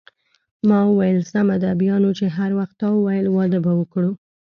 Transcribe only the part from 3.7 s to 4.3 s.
وکړو.